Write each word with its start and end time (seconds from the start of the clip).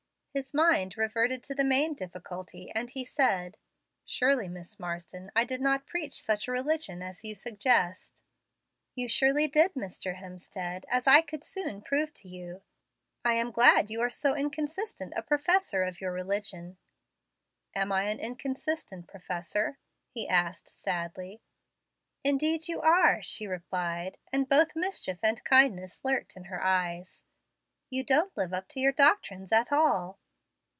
His 0.33 0.53
mind 0.53 0.95
reverted 0.97 1.43
to 1.43 1.53
the 1.55 1.65
main 1.65 1.93
difficulty, 1.93 2.71
and 2.73 2.89
he 2.89 3.03
said, 3.03 3.57
"Surely, 4.05 4.47
Miss 4.47 4.79
Marsden, 4.79 5.29
I 5.35 5.43
did 5.43 5.59
not 5.59 5.85
preach 5.85 6.21
such 6.21 6.47
a 6.47 6.53
religion 6.53 7.01
as 7.01 7.25
you 7.25 7.35
suggest." 7.35 8.23
"You 8.95 9.09
surely 9.09 9.49
did, 9.49 9.73
Mr. 9.73 10.15
Hemstead, 10.15 10.85
as 10.89 11.05
I 11.05 11.19
could 11.21 11.43
soon 11.43 11.81
prove 11.81 12.13
to 12.13 12.29
you. 12.29 12.61
I 13.25 13.33
am 13.33 13.51
glad 13.51 13.89
you 13.89 13.99
are 13.99 14.09
so 14.09 14.33
inconsistent 14.33 15.11
a 15.17 15.21
professor 15.21 15.83
of 15.83 15.99
your 15.99 16.13
religion." 16.13 16.77
"Am 17.75 17.91
I 17.91 18.03
an 18.03 18.21
inconsistent 18.21 19.09
professor?" 19.09 19.79
he 20.07 20.29
asked 20.29 20.69
sadly. 20.69 21.41
"Indeed 22.23 22.69
you 22.69 22.79
are," 22.81 23.21
she 23.21 23.47
replied; 23.47 24.17
and 24.31 24.47
both 24.47 24.77
mischief 24.77 25.19
and 25.23 25.43
kindness 25.43 26.05
lurked 26.05 26.37
in 26.37 26.45
her 26.45 26.63
eyes. 26.63 27.25
"You 27.89 28.05
don't 28.05 28.37
live 28.37 28.53
up 28.53 28.69
to 28.69 28.79
your 28.79 28.93
doctrines 28.93 29.51
at 29.51 29.73
all." 29.73 30.19